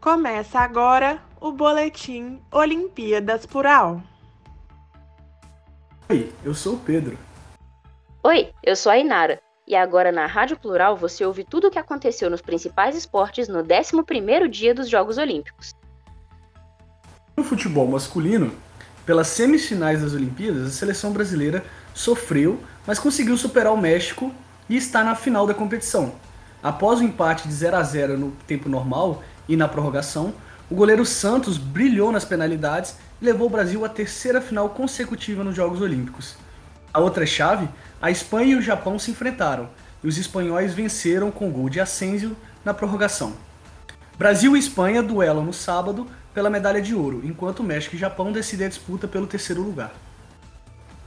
[0.00, 4.00] Começa agora o Boletim Olimpíadas Plural.
[6.08, 7.18] Oi, eu sou o Pedro.
[8.22, 9.40] Oi, eu sou a Inara.
[9.66, 13.58] E agora na Rádio Plural você ouve tudo o que aconteceu nos principais esportes no
[13.64, 15.74] 11º dia dos Jogos Olímpicos.
[17.36, 18.52] No futebol masculino,
[19.04, 24.32] pelas semifinais das Olimpíadas, a seleção brasileira sofreu, mas conseguiu superar o México
[24.68, 26.14] e está na final da competição.
[26.62, 30.34] Após o empate de 0 a 0 no tempo normal e na prorrogação,
[30.70, 35.56] o goleiro Santos brilhou nas penalidades e levou o Brasil à terceira final consecutiva nos
[35.56, 36.36] Jogos Olímpicos.
[36.92, 37.68] A outra chave,
[38.00, 39.68] a Espanha e o Japão se enfrentaram,
[40.04, 43.32] e os espanhóis venceram com gol de Asensio na prorrogação.
[44.18, 48.66] Brasil e Espanha duelam no sábado pela medalha de ouro, enquanto México e Japão decidem
[48.66, 49.92] a disputa pelo terceiro lugar.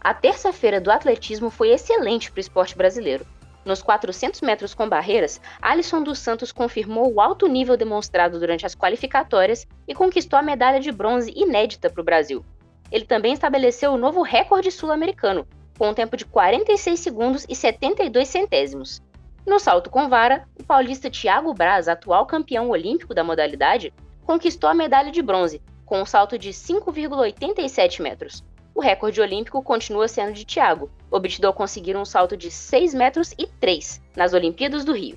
[0.00, 3.26] A terça-feira do atletismo foi excelente para o esporte brasileiro.
[3.66, 8.76] Nos 400 metros com barreiras, Alisson dos Santos confirmou o alto nível demonstrado durante as
[8.76, 12.44] qualificatórias e conquistou a medalha de bronze inédita para o Brasil.
[12.92, 15.44] Ele também estabeleceu o novo recorde sul-americano,
[15.76, 19.02] com um tempo de 46 segundos e 72 centésimos.
[19.44, 23.92] No salto com vara, o paulista Thiago Braz, atual campeão olímpico da modalidade,
[24.24, 28.44] conquistou a medalha de bronze, com um salto de 5,87 metros.
[28.72, 33.32] O recorde olímpico continua sendo de Thiago, obtido ao conseguir um salto de 6 metros
[33.38, 35.16] e 3 nas Olimpíadas do Rio.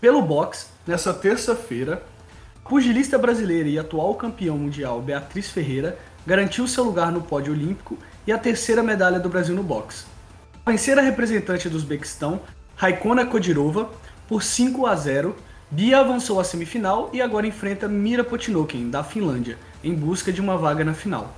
[0.00, 2.02] Pelo boxe, nessa terça-feira,
[2.64, 8.32] pugilista brasileira e atual campeão mundial Beatriz Ferreira garantiu seu lugar no pódio olímpico e
[8.32, 10.04] a terceira medalha do Brasil no boxe.
[10.64, 12.40] A vencer a representante do Uzbequistão,
[12.74, 13.88] Raikona Kodirova,
[14.28, 15.36] por 5 a 0,
[15.70, 20.56] Bia avançou à semifinal e agora enfrenta Mira Potinoken, da Finlândia, em busca de uma
[20.56, 21.34] vaga na final.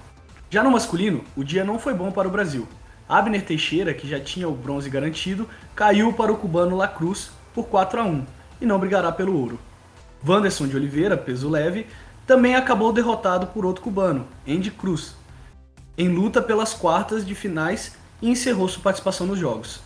[0.50, 2.66] Já no masculino, o dia não foi bom para o Brasil.
[3.08, 7.66] Abner Teixeira, que já tinha o bronze garantido, caiu para o cubano La Cruz por
[7.66, 8.26] 4 a 1
[8.60, 9.58] e não brigará pelo ouro.
[10.26, 11.86] Wanderson de Oliveira, peso leve,
[12.26, 15.16] também acabou derrotado por outro cubano, Andy Cruz,
[15.96, 19.80] em luta pelas quartas de finais e encerrou sua participação nos Jogos.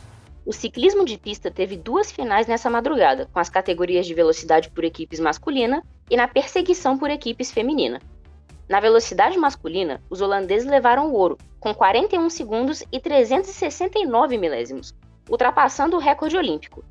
[0.45, 4.83] O ciclismo de pista teve duas finais nessa madrugada, com as categorias de velocidade por
[4.83, 8.01] equipes masculina e na perseguição por equipes feminina.
[8.69, 14.95] Na velocidade masculina, os holandeses levaram o ouro, com 41 segundos e 369 milésimos,
[15.29, 16.85] ultrapassando o recorde olímpico.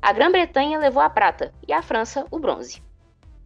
[0.00, 2.82] A Grã-Bretanha levou a prata e a França o bronze.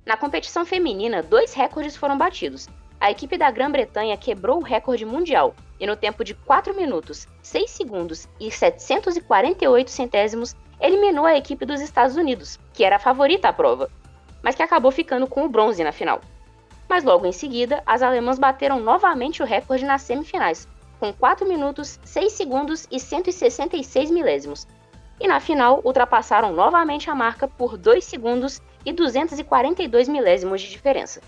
[0.05, 2.69] Na competição feminina, dois recordes foram batidos.
[3.01, 7.71] A equipe da Grã-Bretanha quebrou o recorde mundial e, no tempo de 4 minutos, 6
[7.71, 13.53] segundos e 748 centésimos, eliminou a equipe dos Estados Unidos, que era a favorita à
[13.53, 13.91] prova,
[14.43, 16.21] mas que acabou ficando com o bronze na final
[16.91, 20.67] mas logo em seguida, as alemãs bateram novamente o recorde nas semifinais,
[20.99, 24.67] com 4 minutos, 6 segundos e 166 milésimos.
[25.21, 31.21] E na final, ultrapassaram novamente a marca por 2 segundos e 242 milésimos de diferença.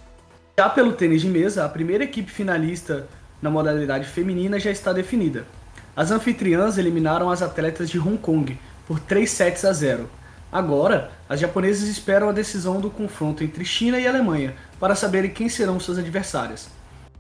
[0.58, 3.06] Já pelo tênis de mesa, a primeira equipe finalista
[3.40, 5.46] na modalidade feminina já está definida.
[5.94, 10.10] As anfitriãs eliminaram as atletas de Hong Kong por 3 sets a 0.
[10.52, 15.48] Agora, as japonesas esperam a decisão do confronto entre China e Alemanha para saberem quem
[15.48, 16.68] serão suas adversárias.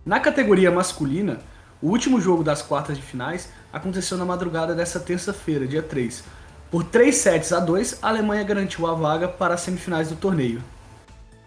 [0.04, 1.38] Na categoria masculina,
[1.80, 6.22] o último jogo das quartas de finais aconteceu na madrugada desta terça-feira, dia 3.
[6.70, 10.62] Por 3 sets a 2, a Alemanha garantiu a vaga para as semifinais do torneio.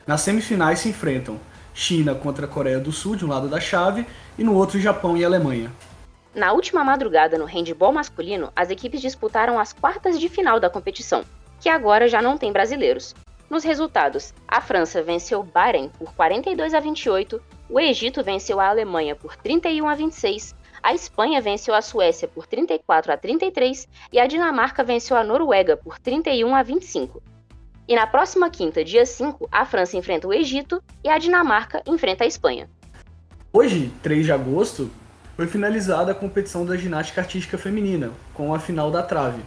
[0.08, 1.40] Nas semifinais se enfrentam
[1.72, 4.08] China contra a Coreia do Sul, de um lado da chave,
[4.40, 5.72] e no outro Japão e Alemanha.
[6.34, 11.24] Na última madrugada no handball masculino, as equipes disputaram as quartas de final da competição
[11.66, 13.16] que agora já não tem brasileiros.
[13.50, 19.16] Nos resultados, a França venceu Bahrein por 42 a 28, o Egito venceu a Alemanha
[19.16, 20.54] por 31 a 26,
[20.84, 25.76] a Espanha venceu a Suécia por 34 a 33 e a Dinamarca venceu a Noruega
[25.76, 27.24] por 31 a 25.
[27.88, 32.26] E na próxima quinta, dia 5, a França enfrenta o Egito e a Dinamarca enfrenta
[32.26, 32.70] a Espanha.
[33.52, 34.92] Hoje, 3 de agosto,
[35.36, 39.42] foi finalizada a competição da ginástica artística feminina, com a final da trave.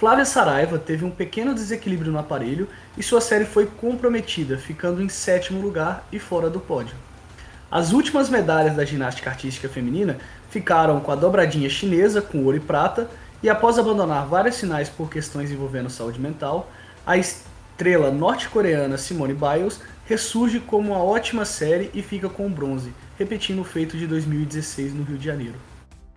[0.00, 2.66] Flávia Saraiva teve um pequeno desequilíbrio no aparelho
[2.96, 6.96] e sua série foi comprometida, ficando em sétimo lugar e fora do pódio.
[7.70, 10.16] As últimas medalhas da ginástica artística feminina
[10.48, 13.10] ficaram com a dobradinha chinesa com ouro e prata,
[13.42, 16.72] e após abandonar vários sinais por questões envolvendo saúde mental,
[17.06, 22.90] a estrela norte-coreana Simone Biles ressurge como uma ótima série e fica com o bronze,
[23.18, 25.69] repetindo o feito de 2016 no Rio de Janeiro.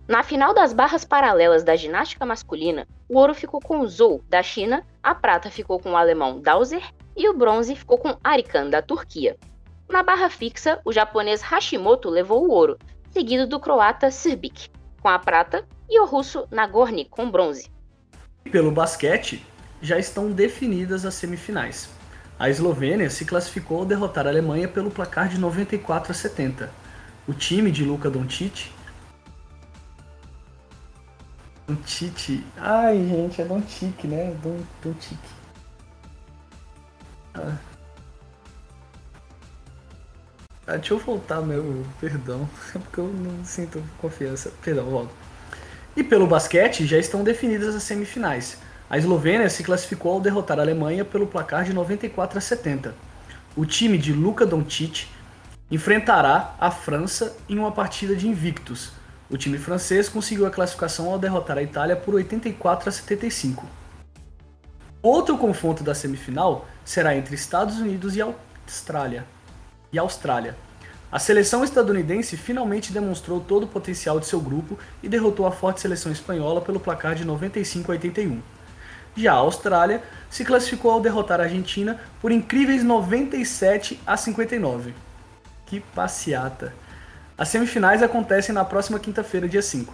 [0.06, 4.86] Na final das barras paralelas da ginástica masculina, o ouro ficou com Zhou, da China,
[5.02, 6.84] a prata ficou com o alemão Dauser
[7.16, 9.38] e o bronze ficou com Arikan, da Turquia.
[9.90, 12.78] Na barra fixa, o japonês Hashimoto levou o ouro,
[13.12, 14.70] seguido do croata Srbik,
[15.02, 17.72] com a prata, e o russo Nagorny, com bronze.
[18.52, 19.46] Pelo basquete,
[19.82, 21.90] já estão definidas as semifinais.
[22.38, 26.70] A Eslovênia se classificou ao derrotar a Alemanha pelo placar de 94 a 70.
[27.26, 28.70] O time de Luka Doncic
[31.68, 32.44] Doncic.
[32.58, 34.36] Ai, gente, é Doncic, né?
[34.44, 35.20] Don, Doncic.
[37.34, 37.58] Ah.
[40.68, 40.78] ah.
[40.78, 44.52] deixa eu voltar meu perdão, porque eu não sinto confiança.
[44.62, 45.12] Perdão, volto.
[45.96, 48.58] E pelo basquete já estão definidas as semifinais.
[48.90, 52.94] A Eslovênia se classificou ao derrotar a Alemanha pelo placar de 94 a 70.
[53.56, 55.08] O time de Luka Doncic
[55.72, 58.92] enfrentará a França em uma partida de invictos.
[59.30, 63.66] O time francês conseguiu a classificação ao derrotar a Itália por 84 a 75.
[65.02, 69.26] Outro confronto da semifinal será entre Estados Unidos e Austrália.
[69.92, 70.56] E Austrália.
[71.12, 75.82] A seleção estadunidense finalmente demonstrou todo o potencial de seu grupo e derrotou a forte
[75.82, 78.42] seleção espanhola pelo placar de 95 a 81.
[79.16, 84.94] Já a Austrália se classificou ao derrotar a Argentina por incríveis 97 a 59.
[85.68, 86.74] Que passeata!
[87.38, 89.94] As semifinais acontecem na próxima quinta-feira, dia 5.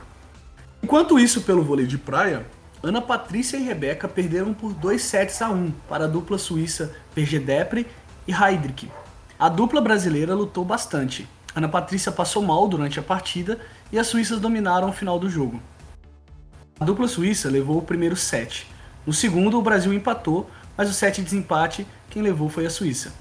[0.83, 2.45] Enquanto isso, pelo vôlei de praia,
[2.81, 7.87] Ana Patrícia e Rebeca perderam por 2 sets a 1 para a dupla suíça Depre
[8.27, 8.91] e Heidrich.
[9.37, 11.27] A dupla brasileira lutou bastante.
[11.55, 13.59] Ana Patrícia passou mal durante a partida
[13.91, 15.61] e as suíças dominaram o final do jogo.
[16.79, 18.67] A dupla suíça levou o primeiro set,
[19.09, 23.11] no segundo, o Brasil empatou, mas o set de desempate, quem levou foi a Suíça.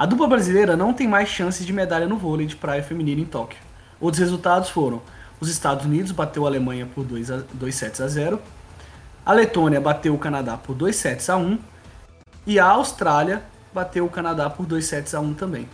[0.00, 3.26] A dupla brasileira não tem mais chances de medalha no vôlei de praia feminino em
[3.26, 3.60] Tóquio.
[4.00, 5.02] Outros resultados foram:
[5.38, 8.40] os Estados Unidos bateu a Alemanha por 2, a, 2 sets a 0,
[9.26, 11.58] a Letônia bateu o Canadá por 2 sets a 1
[12.46, 13.42] e a Austrália
[13.74, 15.68] bateu o Canadá por 2 sets a 1 também.